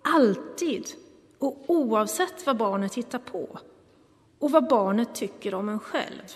Alltid 0.02 0.86
och 1.40 1.64
oavsett 1.68 2.46
vad 2.46 2.58
barnet 2.58 2.96
hittar 2.96 3.20
på 3.20 3.60
och 4.40 4.52
vad 4.52 4.68
barnet 4.68 5.16
tycker 5.16 5.54
om 5.54 5.70
en 5.70 5.80
själv. 5.80 6.34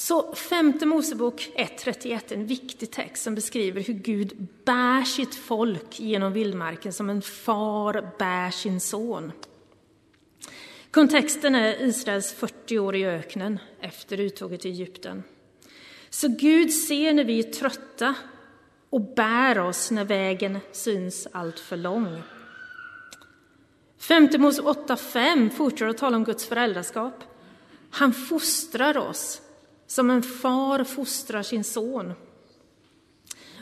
Så 0.00 0.34
femte 0.34 0.86
Mosebok 0.86 1.50
1.31 1.56 2.32
är 2.32 2.36
en 2.36 2.46
viktig 2.46 2.90
text 2.90 3.22
som 3.22 3.34
beskriver 3.34 3.80
hur 3.80 3.94
Gud 3.94 4.46
bär 4.64 5.04
sitt 5.04 5.34
folk 5.34 6.00
genom 6.00 6.32
vildmarken 6.32 6.92
som 6.92 7.10
en 7.10 7.22
far 7.22 8.12
bär 8.18 8.50
sin 8.50 8.80
son. 8.80 9.32
Kontexten 10.90 11.54
är 11.54 11.82
Israels 11.82 12.32
40 12.32 12.78
år 12.78 12.96
i 12.96 13.06
öknen 13.06 13.58
efter 13.80 14.20
uttåget 14.20 14.66
i 14.66 14.68
Egypten. 14.68 15.22
Så 16.10 16.28
Gud 16.28 16.72
ser 16.72 17.14
när 17.14 17.24
vi 17.24 17.38
är 17.38 17.52
trötta 17.52 18.14
och 18.90 19.14
bär 19.14 19.58
oss 19.58 19.90
när 19.90 20.04
vägen 20.04 20.58
syns 20.72 21.28
allt 21.32 21.58
för 21.58 21.76
lång. 21.76 22.22
Femte 23.98 24.38
Mos 24.38 24.60
8.5 24.60 25.50
fortsätter 25.50 25.90
att 25.90 25.98
tala 25.98 26.16
om 26.16 26.24
Guds 26.24 26.46
föräldraskap. 26.46 27.24
Han 27.90 28.12
fostrar 28.12 28.98
oss 28.98 29.42
som 29.90 30.10
en 30.10 30.22
far 30.22 30.84
fostrar 30.84 31.42
sin 31.42 31.64
son. 31.64 32.12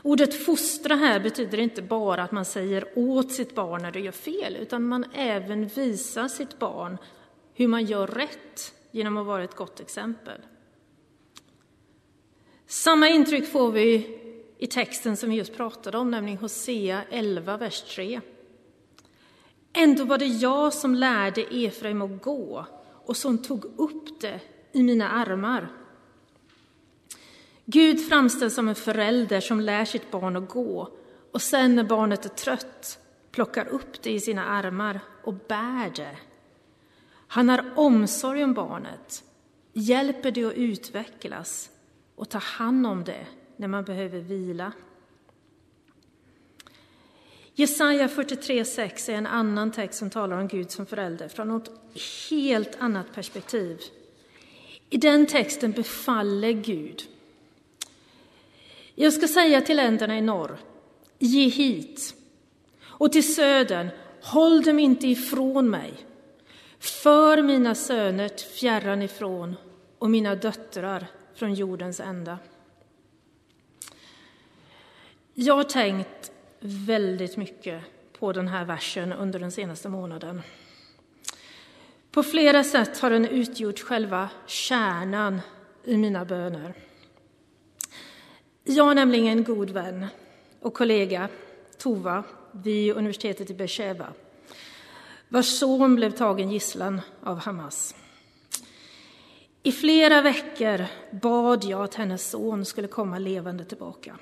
Ordet 0.03 0.45
fostra 0.45 0.95
här 0.95 1.21
betyder 1.21 1.59
inte 1.59 1.83
bara 1.83 2.23
att 2.23 2.33
man 2.33 2.45
säger 2.45 2.93
åt 2.97 3.33
sitt 3.33 3.55
barn 3.55 3.83
när 3.83 3.93
det 3.93 4.01
gör 4.01 4.13
fel, 4.13 4.57
utan 4.57 4.85
man 4.85 5.05
även 5.15 5.67
visar 5.67 6.29
sitt 6.29 6.59
barn 6.59 6.99
hur 7.55 7.69
man 7.69 7.85
gör 7.85 8.07
rätt 8.07 8.75
genom 8.91 9.17
att 9.17 9.27
vara 9.27 9.45
ett 9.45 9.55
gott 9.55 9.81
exempel. 9.81 10.41
Samma 12.67 13.09
intryck 13.09 13.53
får 13.53 13.73
vi 13.73 14.19
i 14.59 14.67
texten 14.67 15.17
som 15.17 15.31
vi 15.31 15.37
just 15.37 15.57
pratade 15.57 15.99
om, 15.99 16.11
nämligen 16.11 16.39
Hosea 16.39 17.03
11, 17.11 17.57
vers 17.57 17.83
3. 17.83 18.21
Ändå 19.73 20.05
var 20.05 20.19
det 20.19 20.27
jag 20.27 20.75
som 20.75 20.95
lärde 20.95 21.41
Efraim 21.51 22.03
att 22.03 22.23
gå 22.23 22.67
och 23.05 23.17
som 23.17 23.39
tog 23.39 23.65
upp 23.65 24.21
det 24.21 24.41
i 24.73 24.83
mina 24.83 25.11
armar. 25.11 25.78
Gud 27.71 28.09
framställs 28.09 28.55
som 28.55 28.69
en 28.69 28.75
förälder 28.75 29.41
som 29.41 29.61
lär 29.61 29.85
sitt 29.85 30.11
barn 30.11 30.37
att 30.37 30.49
gå 30.49 30.89
och 31.33 31.43
sen 31.43 31.77
när 31.77 31.85
barnet 31.85 32.25
är 32.25 32.29
trött 32.29 32.99
plockar 33.31 33.69
upp 33.69 34.03
det 34.03 34.11
i 34.11 34.21
sina 34.21 34.45
armar 34.45 35.01
och 35.23 35.35
bär 35.35 35.93
det. 35.97 36.17
Han 37.29 37.49
har 37.49 37.73
omsorg 37.77 38.45
om 38.45 38.55
barnet, 38.55 39.25
hjälper 39.73 40.31
det 40.31 40.45
att 40.45 40.55
utvecklas 40.55 41.71
och 42.15 42.29
tar 42.29 42.41
hand 42.41 42.87
om 42.87 43.05
det 43.05 43.27
när 43.57 43.69
man 43.69 43.85
behöver 43.85 44.21
vila. 44.21 44.73
Jesaja 47.55 48.07
43.6 48.07 49.11
är 49.11 49.15
en 49.15 49.27
annan 49.27 49.73
text 49.73 49.99
som 49.99 50.11
talar 50.11 50.39
om 50.39 50.49
Gud 50.49 50.71
som 50.71 50.87
förälder 50.87 51.29
från 51.29 51.49
något 51.49 51.71
helt 52.31 52.77
annat 52.79 53.15
perspektiv. 53.15 53.81
I 54.91 54.97
den 54.97 55.27
texten 55.27 55.73
befaller 55.73 56.53
Gud. 56.53 57.03
Jag 59.01 59.13
ska 59.13 59.29
säga 59.29 59.61
till 59.61 59.77
länderna 59.77 60.19
i 60.19 60.21
norr, 60.21 60.59
ge 61.19 61.49
hit, 61.49 62.15
och 62.83 63.13
till 63.13 63.35
södern, 63.35 63.89
håll 64.23 64.63
dem 64.63 64.79
inte 64.79 65.09
ifrån 65.09 65.71
mig. 65.71 65.95
För 66.79 67.43
mina 67.43 67.75
söner 67.75 68.29
fjärran 68.29 69.03
ifrån 69.03 69.57
och 69.99 70.11
mina 70.11 70.35
döttrar 70.35 71.07
från 71.35 71.55
jordens 71.55 72.01
ända. 72.01 72.39
Jag 75.35 75.55
har 75.55 75.65
tänkt 75.65 76.33
väldigt 76.61 77.37
mycket 77.37 77.83
på 78.19 78.33
den 78.33 78.49
här 78.49 78.65
versen 78.65 79.13
under 79.13 79.39
den 79.39 79.53
senaste 79.53 79.89
månaden. 79.89 80.43
På 82.11 82.23
flera 82.23 82.65
sätt 82.65 83.01
har 83.01 83.11
den 83.11 83.29
utgjort 83.29 83.81
själva 83.81 84.29
kärnan 84.47 85.41
i 85.85 85.97
mina 85.97 86.25
böner. 86.25 86.88
Jag 88.71 88.85
har 88.85 88.95
nämligen 88.95 89.39
en 89.39 89.45
god 89.45 89.71
vän 89.71 90.07
och 90.61 90.75
kollega, 90.75 91.29
Tova, 91.79 92.25
vid 92.53 92.93
universitetet 92.93 93.51
i 93.51 93.55
Beersheba, 93.55 94.07
vars 95.29 95.47
son 95.47 95.95
blev 95.95 96.11
tagen 96.11 96.51
gisslan 96.51 97.01
av 97.23 97.39
Hamas. 97.39 97.95
I 99.63 99.73
flera 99.73 100.23
veckor 100.23 100.87
bad 101.11 101.65
jag 101.65 101.83
att 101.83 101.95
hennes 101.95 102.31
son 102.31 102.65
skulle 102.65 102.89
komma 102.89 103.19
levande 103.19 103.65
tillbaka. 103.65 104.19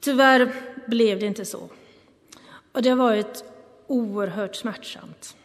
Tyvärr 0.00 0.52
blev 0.86 1.20
det 1.20 1.26
inte 1.26 1.44
så. 1.44 1.68
Och 2.72 2.82
det 2.82 2.88
har 2.90 2.96
varit 2.96 3.44
oerhört 3.86 4.56
smärtsamt. 4.56 5.36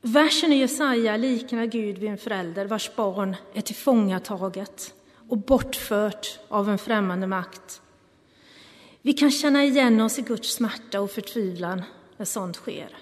Versen 0.00 0.52
i 0.52 0.56
Jesaja 0.56 1.16
liknar 1.16 1.66
Gud 1.66 1.98
vid 1.98 2.10
en 2.10 2.18
förälder 2.18 2.66
vars 2.66 2.96
barn 2.96 3.36
är 3.54 3.60
tillfångataget 3.60 4.94
och 5.30 5.38
bortfört 5.38 6.38
av 6.48 6.68
en 6.68 6.78
främmande 6.78 7.26
makt. 7.26 7.82
Vi 9.02 9.12
kan 9.12 9.30
känna 9.30 9.64
igen 9.64 10.00
oss 10.00 10.18
i 10.18 10.22
Guds 10.22 10.52
smärta 10.52 11.00
och 11.00 11.10
förtvivlan 11.10 11.82
när 12.16 12.24
sånt 12.24 12.56
sker. 12.56 12.96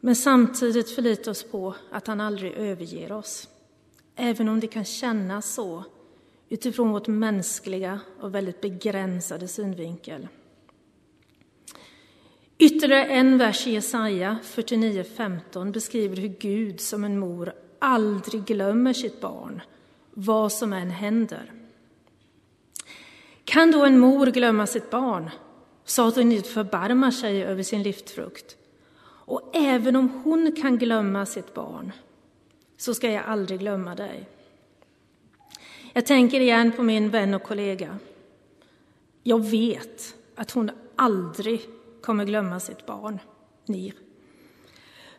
Men 0.00 0.16
samtidigt 0.16 0.90
förlita 0.90 1.30
oss 1.30 1.42
på 1.42 1.74
att 1.90 2.06
han 2.06 2.20
aldrig 2.20 2.52
överger 2.52 3.12
oss. 3.12 3.48
Även 4.16 4.48
om 4.48 4.60
det 4.60 4.66
kan 4.66 4.84
kännas 4.84 5.54
så 5.54 5.84
utifrån 6.48 6.92
vårt 6.92 7.06
mänskliga 7.06 8.00
och 8.20 8.34
väldigt 8.34 8.60
begränsade 8.60 9.48
synvinkel. 9.48 10.28
Ytterligare 12.58 13.06
en 13.06 13.38
vers 13.38 13.66
i 13.66 13.70
Jesaja 13.70 14.38
49.15 14.44 15.72
beskriver 15.72 16.16
hur 16.16 16.36
Gud 16.38 16.80
som 16.80 17.04
en 17.04 17.18
mor 17.18 17.52
aldrig 17.78 18.44
glömmer 18.44 18.92
sitt 18.92 19.20
barn, 19.20 19.62
vad 20.20 20.52
som 20.52 20.72
än 20.72 20.90
händer. 20.90 21.52
Kan 23.44 23.70
då 23.70 23.84
en 23.84 23.98
mor 23.98 24.26
glömma 24.26 24.66
sitt 24.66 24.90
barn 24.90 25.30
så 25.84 26.08
att 26.08 26.16
hon 26.16 26.32
inte 26.32 26.48
förbarmar 26.48 27.10
sig 27.10 27.44
över 27.44 27.62
sin 27.62 27.82
livsfrukt? 27.82 28.56
Och 29.02 29.50
även 29.54 29.96
om 29.96 30.22
hon 30.24 30.56
kan 30.62 30.78
glömma 30.78 31.26
sitt 31.26 31.54
barn 31.54 31.92
så 32.76 32.94
ska 32.94 33.10
jag 33.10 33.24
aldrig 33.24 33.60
glömma 33.60 33.94
dig. 33.94 34.28
Jag 35.92 36.06
tänker 36.06 36.40
igen 36.40 36.72
på 36.72 36.82
min 36.82 37.10
vän 37.10 37.34
och 37.34 37.42
kollega. 37.42 37.98
Jag 39.22 39.44
vet 39.44 40.14
att 40.34 40.50
hon 40.50 40.70
aldrig 40.96 41.60
kommer 42.02 42.24
glömma 42.24 42.60
sitt 42.60 42.86
barn, 42.86 43.18
ni. 43.66 43.92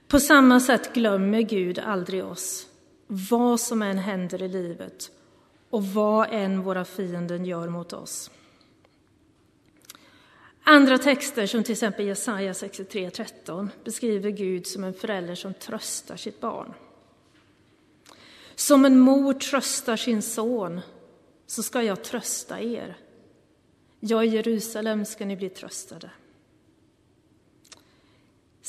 På 0.07 0.19
samma 0.19 0.59
sätt 0.59 0.93
glömmer 0.93 1.41
Gud 1.41 1.79
aldrig 1.79 2.25
oss, 2.25 2.67
vad 3.13 3.59
som 3.59 3.81
än 3.81 3.97
händer 3.97 4.43
i 4.43 4.47
livet 4.47 5.11
och 5.69 5.85
vad 5.85 6.27
än 6.31 6.61
våra 6.61 6.85
fiender 6.85 7.39
gör 7.39 7.69
mot 7.69 7.93
oss. 7.93 8.31
Andra 10.63 10.97
texter, 10.97 11.47
som 11.47 11.63
till 11.63 11.71
exempel 11.71 12.05
Jesaja 12.05 12.53
63.13, 12.53 13.69
beskriver 13.83 14.29
Gud 14.29 14.67
som 14.67 14.83
en 14.83 14.93
förälder 14.93 15.35
som 15.35 15.53
tröstar 15.53 16.17
sitt 16.17 16.41
barn. 16.41 16.73
Som 18.55 18.85
en 18.85 18.99
mor 18.99 19.33
tröstar 19.33 19.95
sin 19.95 20.21
son, 20.21 20.81
så 21.47 21.63
ska 21.63 21.83
jag 21.83 22.03
trösta 22.03 22.61
er. 22.61 22.97
Jag 23.99 24.25
i 24.25 24.29
Jerusalem 24.29 25.05
ska 25.05 25.25
ni 25.25 25.35
bli 25.35 25.49
tröstade. 25.49 26.09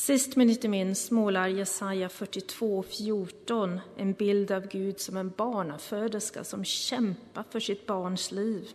Sist 0.02 0.36
men 0.36 0.50
inte 0.50 0.68
minst 0.68 1.10
målar 1.10 1.48
Jesaja 1.48 2.08
42.14 2.08 3.80
en 3.96 4.12
bild 4.12 4.50
av 4.50 4.68
Gud 4.68 5.00
som 5.00 5.16
en 5.16 5.30
barnaföderska 5.30 6.44
som 6.44 6.64
kämpar 6.64 7.44
för 7.50 7.60
sitt 7.60 7.86
barns 7.86 8.32
liv. 8.32 8.68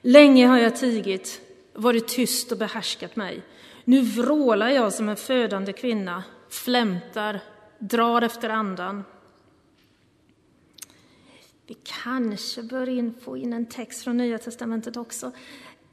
Länge 0.00 0.46
har 0.46 0.58
jag 0.58 0.76
tigit, 0.76 1.40
varit 1.72 2.08
tyst 2.08 2.52
och 2.52 2.58
behärskat 2.58 3.16
mig. 3.16 3.42
Nu 3.84 4.00
vrålar 4.00 4.68
jag 4.68 4.92
som 4.92 5.08
en 5.08 5.16
födande 5.16 5.72
kvinna, 5.72 6.24
flämtar, 6.48 7.40
drar 7.78 8.22
efter 8.22 8.48
andan. 8.48 9.04
Vi 11.66 11.76
kanske 12.04 12.62
bör 12.62 12.88
in, 12.88 13.14
få 13.20 13.36
in 13.36 13.52
en 13.52 13.66
text 13.66 14.04
från 14.04 14.16
Nya 14.16 14.38
testamentet 14.38 14.96
också. 14.96 15.32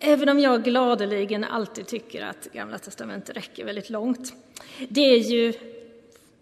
Även 0.04 0.30
om 0.30 0.40
jag 0.40 0.64
gladeligen 0.64 1.44
alltid 1.44 1.88
tycker 1.88 2.22
att 2.22 2.48
Gamla 2.54 2.78
testamentet 2.78 3.38
räcker 3.38 3.66
väldigt 3.66 3.90
långt. 3.90 4.34
Det 4.90 5.02
är 5.02 5.18
ju, 5.18 5.54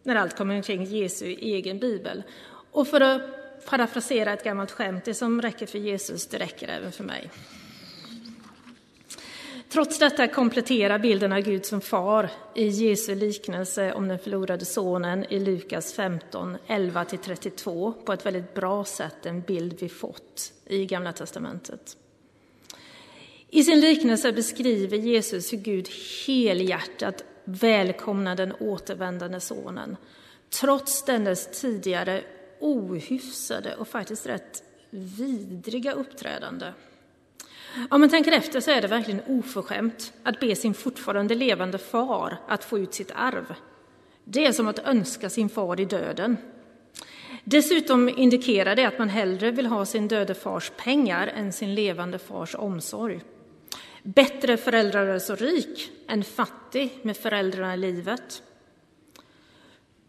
när 0.03 0.15
allt 0.15 0.37
kommer 0.37 0.55
omkring, 0.55 0.83
Jesu 0.83 1.25
egen 1.25 1.79
bibel. 1.79 2.23
Och 2.71 2.87
för 2.87 3.01
att 3.01 3.21
parafrasera 3.65 4.33
ett 4.33 4.43
gammalt 4.43 4.71
skämt, 4.71 5.05
det 5.05 5.13
som 5.13 5.41
räcker 5.41 5.65
för 5.65 5.79
Jesus, 5.79 6.27
det 6.27 6.37
räcker 6.37 6.67
även 6.67 6.91
för 6.91 7.03
mig. 7.03 7.29
Trots 9.69 9.99
detta 9.99 10.27
kompletterar 10.27 10.99
bilden 10.99 11.33
av 11.33 11.39
Gud 11.39 11.65
som 11.65 11.81
far 11.81 12.29
i 12.55 12.67
Jesu 12.67 13.15
liknelse 13.15 13.93
om 13.93 14.07
den 14.07 14.19
förlorade 14.19 14.65
sonen 14.65 15.25
i 15.29 15.39
Lukas 15.39 15.93
15, 15.93 16.57
11-32 16.67 17.93
på 18.05 18.13
ett 18.13 18.25
väldigt 18.25 18.53
bra 18.53 18.85
sätt 18.85 19.15
den 19.23 19.41
bild 19.41 19.77
vi 19.79 19.89
fått 19.89 20.53
i 20.65 20.85
Gamla 20.85 21.13
testamentet. 21.13 21.97
I 23.51 23.63
sin 23.63 23.79
liknelse 23.79 24.31
beskriver 24.31 24.97
Jesus 24.97 25.53
hur 25.53 25.57
Gud 25.57 25.89
helhjärtat 26.27 27.23
välkomnar 27.43 28.35
den 28.35 28.53
återvändande 28.59 29.39
sonen 29.39 29.97
trots 30.49 31.05
dennes 31.05 31.61
tidigare 31.61 32.23
ohyfsade 32.59 33.75
och 33.75 33.87
faktiskt 33.87 34.27
rätt 34.27 34.63
vidriga 34.89 35.91
uppträdande. 35.91 36.73
Om 37.89 38.01
man 38.01 38.09
tänker 38.09 38.31
efter 38.31 38.59
så 38.59 38.71
är 38.71 38.81
det 38.81 38.87
verkligen 38.87 39.21
oförskämt 39.27 40.13
att 40.23 40.39
be 40.39 40.55
sin 40.55 40.73
fortfarande 40.73 41.35
levande 41.35 41.77
far 41.77 42.37
att 42.47 42.63
få 42.63 42.79
ut 42.79 42.93
sitt 42.93 43.11
arv. 43.15 43.53
Det 44.23 44.45
är 44.45 44.51
som 44.51 44.67
att 44.67 44.79
önska 44.79 45.29
sin 45.29 45.49
far 45.49 45.79
i 45.79 45.85
döden. 45.85 46.37
Dessutom 47.43 48.09
indikerar 48.09 48.75
det 48.75 48.85
att 48.85 48.99
man 48.99 49.09
hellre 49.09 49.51
vill 49.51 49.65
ha 49.65 49.85
sin 49.85 50.07
döde 50.07 50.33
fars 50.33 50.71
pengar 50.77 51.27
än 51.27 51.53
sin 51.53 51.75
levande 51.75 52.19
fars 52.19 52.55
omsorg. 52.55 53.21
Bättre 54.03 54.57
föräldrar 54.57 55.05
är 55.05 55.19
så 55.19 55.35
rik 55.35 55.91
än 56.07 56.23
fattig 56.23 56.99
med 57.01 57.17
föräldrarna 57.17 57.73
i 57.73 57.77
livet. 57.77 58.43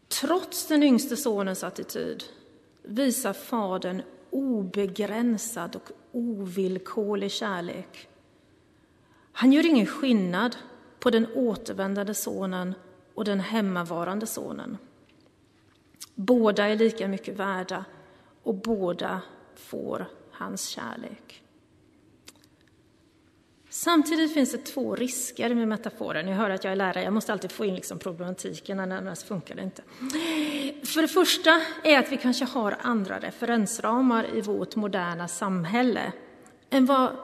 Trots 0.08 0.66
den 0.66 0.82
yngste 0.82 1.16
sonens 1.16 1.64
attityd 1.64 2.24
visar 2.82 3.32
fadern 3.32 4.02
obegränsad 4.30 5.76
och 5.76 5.90
ovillkorlig 6.12 7.30
kärlek. 7.30 8.08
Han 9.32 9.52
gör 9.52 9.66
ingen 9.66 9.86
skillnad 9.86 10.56
på 10.98 11.10
den 11.10 11.26
återvändande 11.34 12.14
sonen 12.14 12.74
och 13.14 13.24
den 13.24 13.40
hemmavarande 13.40 14.26
sonen. 14.26 14.78
Båda 16.14 16.68
är 16.68 16.76
lika 16.76 17.08
mycket 17.08 17.36
värda 17.36 17.84
och 18.42 18.54
båda 18.54 19.20
får 19.54 20.06
hans 20.30 20.68
kärlek. 20.68 21.42
Samtidigt 23.72 24.34
finns 24.34 24.52
det 24.52 24.58
två 24.58 24.94
risker 24.94 25.54
med 25.54 25.68
metaforen. 25.68 26.26
Ni 26.26 26.32
hör 26.32 26.50
att 26.50 26.64
jag 26.64 26.72
är 26.72 26.76
lärare, 26.76 27.04
jag 27.04 27.12
måste 27.12 27.32
alltid 27.32 27.52
få 27.52 27.64
in 27.64 27.74
liksom 27.74 27.98
problematiken, 27.98 28.80
annars 28.80 29.24
funkar 29.24 29.54
det 29.54 29.62
inte. 29.62 29.82
För 30.86 31.02
det 31.02 31.08
första 31.08 31.60
är 31.84 31.98
att 31.98 32.12
vi 32.12 32.16
kanske 32.16 32.44
har 32.44 32.76
andra 32.80 33.18
referensramar 33.18 34.36
i 34.36 34.40
vårt 34.40 34.76
moderna 34.76 35.28
samhälle 35.28 36.12
än 36.70 36.86
vad, 36.86 37.16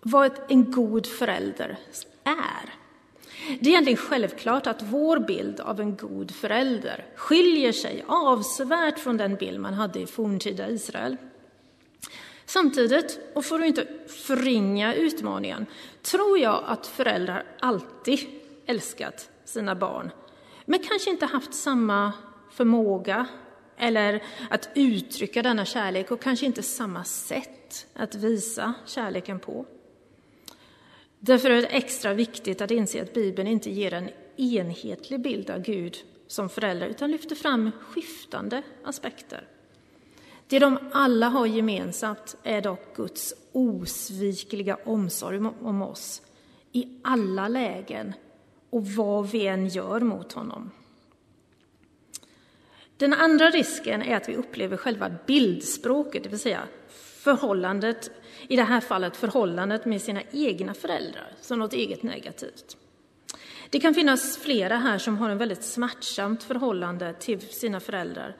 vad 0.00 0.32
en 0.48 0.72
god 0.72 1.06
förälder 1.06 1.78
är. 2.24 2.74
Det 3.60 3.68
är 3.68 3.70
egentligen 3.70 3.96
självklart 3.96 4.66
att 4.66 4.82
vår 4.82 5.18
bild 5.18 5.60
av 5.60 5.80
en 5.80 5.96
god 5.96 6.30
förälder 6.30 7.06
skiljer 7.16 7.72
sig 7.72 8.04
avsevärt 8.08 8.98
från 8.98 9.16
den 9.16 9.36
bild 9.36 9.60
man 9.60 9.74
hade 9.74 10.00
i 10.00 10.06
forntida 10.06 10.70
Israel. 10.70 11.16
Samtidigt, 12.46 13.20
och 13.34 13.44
för 13.44 13.60
att 13.60 13.66
inte 13.66 13.86
förringa 14.06 14.94
utmaningen, 14.94 15.66
tror 16.02 16.38
jag 16.38 16.64
att 16.66 16.86
föräldrar 16.86 17.44
alltid 17.60 18.18
älskat 18.66 19.30
sina 19.44 19.74
barn, 19.74 20.10
men 20.64 20.78
kanske 20.78 21.10
inte 21.10 21.26
haft 21.26 21.54
samma 21.54 22.12
förmåga 22.52 23.26
eller 23.76 24.22
att 24.50 24.68
uttrycka 24.74 25.42
denna 25.42 25.64
kärlek 25.64 26.10
och 26.10 26.22
kanske 26.22 26.46
inte 26.46 26.62
samma 26.62 27.04
sätt 27.04 27.86
att 27.94 28.14
visa 28.14 28.74
kärleken 28.86 29.40
på. 29.40 29.66
Därför 31.18 31.50
är 31.50 31.62
det 31.62 31.66
extra 31.66 32.14
viktigt 32.14 32.60
att 32.60 32.70
inse 32.70 33.02
att 33.02 33.14
Bibeln 33.14 33.48
inte 33.48 33.70
ger 33.70 33.94
en 33.94 34.10
enhetlig 34.36 35.20
bild 35.20 35.50
av 35.50 35.58
Gud 35.62 35.96
som 36.26 36.48
förälder 36.48 36.86
utan 36.86 37.10
lyfter 37.10 37.34
fram 37.34 37.70
skiftande 37.80 38.62
aspekter. 38.84 39.48
Det 40.54 40.60
de 40.60 40.78
alla 40.92 41.28
har 41.28 41.46
gemensamt 41.46 42.36
är 42.42 42.60
dock 42.60 42.96
Guds 42.96 43.34
osvikliga 43.52 44.78
omsorg 44.84 45.38
om 45.62 45.82
oss 45.82 46.22
i 46.72 46.88
alla 47.02 47.48
lägen 47.48 48.12
och 48.70 48.86
vad 48.86 49.30
vi 49.30 49.46
än 49.46 49.68
gör 49.68 50.00
mot 50.00 50.32
honom. 50.32 50.70
Den 52.96 53.12
andra 53.12 53.50
risken 53.50 54.02
är 54.02 54.16
att 54.16 54.28
vi 54.28 54.36
upplever 54.36 54.76
själva 54.76 55.10
bildspråket, 55.26 56.22
det 56.22 56.28
vill 56.28 56.38
säga 56.38 56.62
förhållandet, 56.96 58.10
i 58.48 58.56
det 58.56 58.62
här 58.62 58.80
fallet 58.80 59.16
förhållandet 59.16 59.84
med 59.84 60.02
sina 60.02 60.22
egna 60.30 60.74
föräldrar, 60.74 61.32
som 61.40 61.58
något 61.58 61.72
eget 61.72 62.02
negativt. 62.02 62.76
Det 63.70 63.80
kan 63.80 63.94
finnas 63.94 64.38
flera 64.38 64.76
här 64.76 64.98
som 64.98 65.18
har 65.18 65.30
en 65.30 65.38
väldigt 65.38 65.64
smärtsamt 65.64 66.42
förhållande 66.42 67.14
till 67.14 67.40
sina 67.40 67.80
föräldrar 67.80 68.36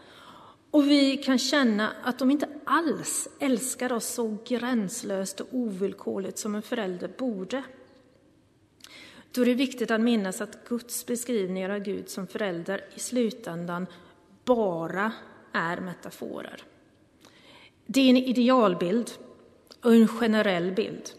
och 0.74 0.90
vi 0.90 1.16
kan 1.16 1.38
känna 1.38 1.92
att 2.02 2.18
de 2.18 2.30
inte 2.30 2.48
alls 2.64 3.28
älskar 3.38 3.92
oss 3.92 4.06
så 4.06 4.38
gränslöst 4.46 5.40
och 5.40 5.48
ovillkorligt 5.52 6.38
som 6.38 6.54
en 6.54 6.62
förälder 6.62 7.10
borde. 7.18 7.62
Då 9.30 9.42
är 9.42 9.46
det 9.46 9.54
viktigt 9.54 9.90
att 9.90 10.00
minnas 10.00 10.40
att 10.40 10.68
Guds 10.68 11.06
beskrivningar 11.06 11.70
av 11.70 11.78
Gud 11.78 12.08
som 12.08 12.26
förälder 12.26 12.84
i 12.94 13.00
slutändan 13.00 13.86
bara 14.44 15.12
är 15.52 15.80
metaforer. 15.80 16.62
Det 17.86 18.00
är 18.00 18.10
en 18.10 18.16
idealbild 18.16 19.10
och 19.82 19.94
en 19.94 20.08
generell 20.08 20.72
bild. 20.72 21.10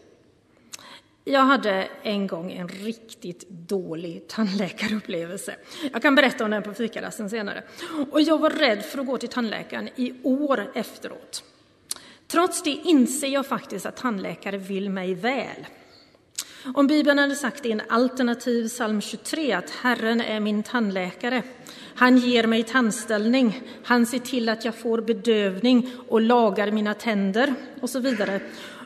Jag 1.28 1.40
hade 1.40 1.88
en 2.02 2.26
gång 2.26 2.52
en 2.52 2.68
riktigt 2.68 3.48
dålig 3.48 4.28
tandläkarupplevelse. 4.28 5.56
Jag 5.92 6.02
kan 6.02 6.14
berätta 6.14 6.44
om 6.44 6.50
den 6.50 6.62
på 6.62 6.74
fikarasten 6.74 7.30
senare. 7.30 7.62
Och 8.10 8.20
jag 8.20 8.38
var 8.38 8.50
rädd 8.50 8.84
för 8.84 8.98
att 8.98 9.06
gå 9.06 9.18
till 9.18 9.28
tandläkaren 9.28 9.88
i 9.96 10.14
år 10.22 10.70
efteråt. 10.74 11.44
Trots 12.26 12.62
det 12.62 12.70
inser 12.70 13.28
jag 13.28 13.46
faktiskt 13.46 13.86
att 13.86 13.96
tandläkare 13.96 14.58
vill 14.58 14.90
mig 14.90 15.14
väl. 15.14 15.66
Om 16.74 16.86
Bibeln 16.86 17.18
hade 17.18 17.34
sagt 17.34 17.66
i 17.66 17.72
en 17.72 17.82
alternativ 17.88 18.68
psalm 18.68 19.00
23 19.00 19.52
att 19.52 19.70
Herren 19.70 20.20
är 20.20 20.40
min 20.40 20.62
tandläkare, 20.62 21.42
han 21.96 22.16
ger 22.16 22.46
mig 22.46 22.62
tandställning, 22.62 23.62
han 23.84 24.06
ser 24.06 24.18
till 24.18 24.48
att 24.48 24.64
jag 24.64 24.74
får 24.74 25.00
bedövning 25.00 25.90
och 26.08 26.20
lagar 26.20 26.70
mina 26.70 26.94
tänder 26.94 27.54
och 27.80 27.90
så 27.90 28.00
vidare, 28.00 28.40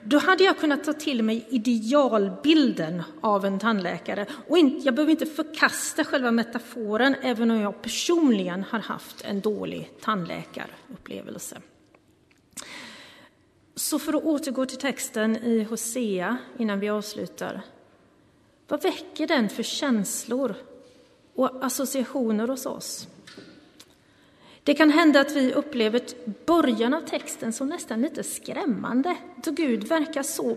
då 0.04 0.18
hade 0.18 0.44
jag 0.44 0.58
kunnat 0.58 0.84
ta 0.84 0.92
till 0.92 1.22
mig 1.22 1.46
idealbilden 1.48 3.02
av 3.20 3.44
en 3.44 3.58
tandläkare. 3.58 4.26
Och 4.48 4.58
jag 4.58 4.94
behöver 4.94 5.10
inte 5.10 5.26
förkasta 5.26 6.04
själva 6.04 6.30
metaforen, 6.30 7.14
även 7.22 7.50
om 7.50 7.60
jag 7.60 7.82
personligen 7.82 8.64
har 8.70 8.78
haft 8.78 9.24
en 9.24 9.40
dålig 9.40 9.90
tandläkarupplevelse. 10.00 11.60
Så 13.74 13.98
för 13.98 14.16
att 14.16 14.24
återgå 14.24 14.66
till 14.66 14.78
texten 14.78 15.36
i 15.36 15.62
Hosea 15.62 16.36
innan 16.58 16.80
vi 16.80 16.88
avslutar. 16.88 17.62
Vad 18.68 18.82
väcker 18.82 19.26
den 19.26 19.48
för 19.48 19.62
känslor 19.62 20.54
och 21.34 21.64
associationer 21.64 22.48
hos 22.48 22.66
oss? 22.66 23.08
Det 24.64 24.74
kan 24.74 24.90
hända 24.90 25.20
att 25.20 25.36
vi 25.36 25.52
upplever 25.52 26.02
början 26.46 26.94
av 26.94 27.00
texten 27.00 27.52
som 27.52 27.68
nästan 27.68 28.02
lite 28.02 28.22
skrämmande, 28.22 29.16
då 29.44 29.50
Gud 29.50 29.84
verkar 29.84 30.22
så 30.22 30.56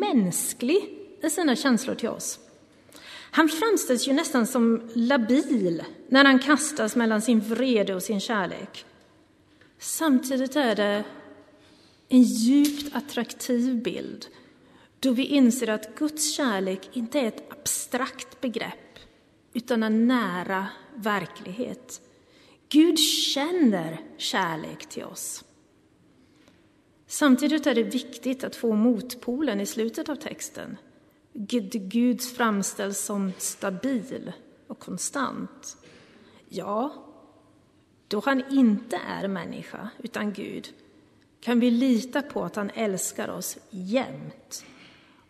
mänsklig 0.00 0.98
i 1.22 1.30
sina 1.30 1.56
känslor 1.56 1.94
till 1.94 2.08
oss. 2.08 2.38
Han 3.30 3.48
framställs 3.48 4.08
ju 4.08 4.12
nästan 4.12 4.46
som 4.46 4.90
labil 4.94 5.84
när 6.08 6.24
han 6.24 6.38
kastas 6.38 6.96
mellan 6.96 7.22
sin 7.22 7.40
vrede 7.40 7.94
och 7.94 8.02
sin 8.02 8.20
kärlek. 8.20 8.84
Samtidigt 9.78 10.56
är 10.56 10.74
det 10.74 11.04
en 12.08 12.22
djupt 12.22 12.96
attraktiv 12.96 13.82
bild 13.82 14.26
då 15.00 15.10
vi 15.10 15.24
inser 15.24 15.68
att 15.68 15.98
Guds 15.98 16.32
kärlek 16.32 16.88
inte 16.92 17.20
är 17.20 17.28
ett 17.28 17.52
abstrakt 17.52 18.40
begrepp 18.40 18.87
utan 19.58 19.82
en 19.82 20.06
nära 20.06 20.68
verklighet. 20.94 22.00
Gud 22.68 22.98
känner 22.98 24.00
kärlek 24.16 24.88
till 24.88 25.04
oss. 25.04 25.44
Samtidigt 27.06 27.66
är 27.66 27.74
det 27.74 27.82
viktigt 27.82 28.44
att 28.44 28.56
få 28.56 28.72
motpolen 28.72 29.60
i 29.60 29.66
slutet 29.66 30.08
av 30.08 30.16
texten. 30.16 30.76
Gud 31.32 32.22
framställs 32.22 32.98
som 33.00 33.32
stabil 33.38 34.32
och 34.66 34.78
konstant. 34.78 35.76
Ja, 36.48 36.94
då 38.08 38.22
han 38.24 38.44
inte 38.50 38.96
är 38.96 39.28
människa, 39.28 39.90
utan 39.98 40.32
Gud, 40.32 40.68
kan 41.40 41.60
vi 41.60 41.70
lita 41.70 42.22
på 42.22 42.44
att 42.44 42.56
han 42.56 42.70
älskar 42.70 43.28
oss 43.28 43.58
jämt 43.70 44.64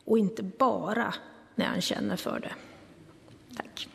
och 0.05 0.19
inte 0.19 0.43
bara 0.43 1.15
när 1.55 1.67
han 1.67 1.81
känner 1.81 2.17
för 2.17 2.41
det. 2.41 2.55
Tack. 3.57 3.89